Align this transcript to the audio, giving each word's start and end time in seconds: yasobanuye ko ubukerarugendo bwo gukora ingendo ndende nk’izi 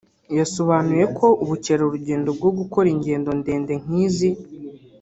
yasobanuye 0.37 1.05
ko 1.17 1.27
ubukerarugendo 1.43 2.29
bwo 2.37 2.49
gukora 2.57 2.87
ingendo 2.95 3.29
ndende 3.41 3.73
nk’izi 3.83 4.31